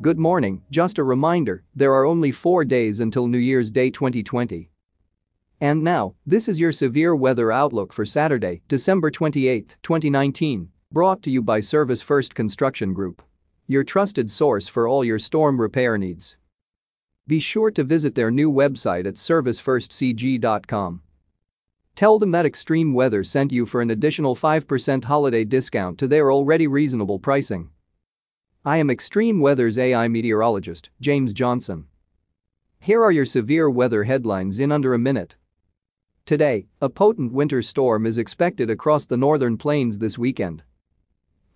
[0.00, 4.70] Good morning, just a reminder, there are only four days until New Year's Day 2020.
[5.60, 11.32] And now, this is your severe weather outlook for Saturday, December 28, 2019, brought to
[11.32, 13.22] you by Service First Construction Group.
[13.66, 16.36] Your trusted source for all your storm repair needs.
[17.26, 21.02] Be sure to visit their new website at servicefirstcg.com.
[21.96, 26.30] Tell them that extreme weather sent you for an additional 5% holiday discount to their
[26.30, 27.70] already reasonable pricing.
[28.68, 31.86] I am Extreme Weather's AI meteorologist, James Johnson.
[32.80, 35.36] Here are your severe weather headlines in under a minute.
[36.26, 40.64] Today, a potent winter storm is expected across the northern plains this weekend.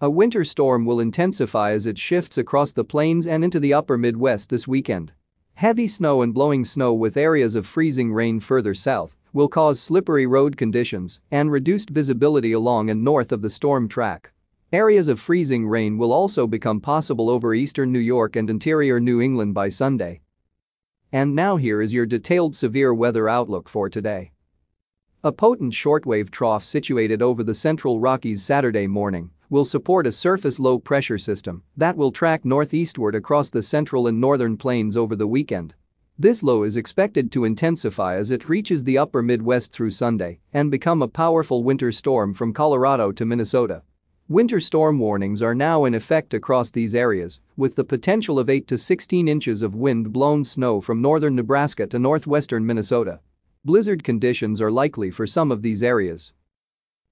[0.00, 3.98] A winter storm will intensify as it shifts across the plains and into the upper
[3.98, 5.12] Midwest this weekend.
[5.56, 10.24] Heavy snow and blowing snow with areas of freezing rain further south will cause slippery
[10.24, 14.31] road conditions and reduced visibility along and north of the storm track.
[14.72, 19.20] Areas of freezing rain will also become possible over eastern New York and interior New
[19.20, 20.22] England by Sunday.
[21.12, 24.32] And now here is your detailed severe weather outlook for today.
[25.22, 30.58] A potent shortwave trough situated over the central Rockies Saturday morning will support a surface
[30.58, 35.26] low pressure system that will track northeastward across the central and northern plains over the
[35.26, 35.74] weekend.
[36.18, 40.70] This low is expected to intensify as it reaches the upper Midwest through Sunday and
[40.70, 43.82] become a powerful winter storm from Colorado to Minnesota.
[44.28, 48.66] Winter storm warnings are now in effect across these areas, with the potential of 8
[48.68, 53.20] to 16 inches of wind-blown snow from northern Nebraska to northwestern Minnesota.
[53.62, 56.32] Blizzard conditions are likely for some of these areas.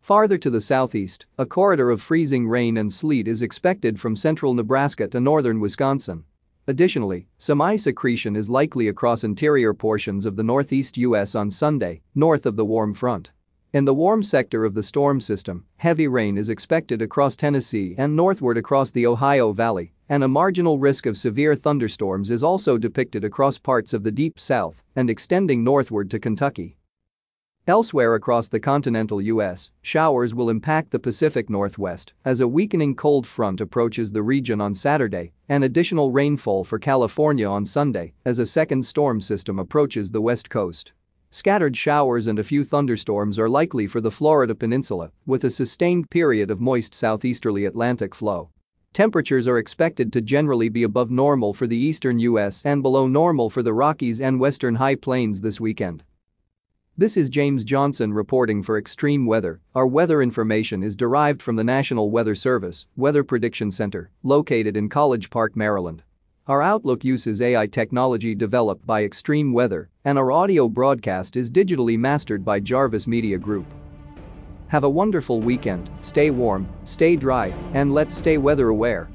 [0.00, 4.52] Farther to the southeast, a corridor of freezing rain and sleet is expected from central
[4.52, 6.24] Nebraska to northern Wisconsin.
[6.66, 11.36] Additionally, some ice accretion is likely across interior portions of the northeast U.S.
[11.36, 13.30] on Sunday, north of the warm front.
[13.74, 18.14] In the warm sector of the storm system, heavy rain is expected across Tennessee and
[18.14, 23.24] northward across the Ohio Valley, and a marginal risk of severe thunderstorms is also depicted
[23.24, 26.76] across parts of the deep south and extending northward to Kentucky.
[27.66, 33.26] Elsewhere across the continental U.S., showers will impact the Pacific Northwest as a weakening cold
[33.26, 38.46] front approaches the region on Saturday and additional rainfall for California on Sunday as a
[38.46, 40.92] second storm system approaches the west coast.
[41.34, 46.08] Scattered showers and a few thunderstorms are likely for the Florida peninsula, with a sustained
[46.08, 48.50] period of moist southeasterly Atlantic flow.
[48.92, 52.62] Temperatures are expected to generally be above normal for the eastern U.S.
[52.64, 56.04] and below normal for the Rockies and western high plains this weekend.
[56.96, 59.60] This is James Johnson reporting for Extreme Weather.
[59.74, 64.88] Our weather information is derived from the National Weather Service Weather Prediction Center, located in
[64.88, 66.04] College Park, Maryland.
[66.46, 71.98] Our Outlook uses AI technology developed by Extreme Weather, and our audio broadcast is digitally
[71.98, 73.64] mastered by Jarvis Media Group.
[74.66, 79.08] Have a wonderful weekend, stay warm, stay dry, and let's stay weather aware.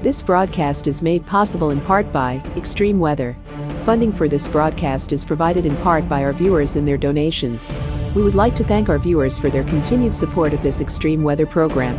[0.00, 3.36] This broadcast is made possible in part by Extreme Weather.
[3.84, 7.70] Funding for this broadcast is provided in part by our viewers and their donations.
[8.16, 11.44] We would like to thank our viewers for their continued support of this extreme weather
[11.44, 11.98] program.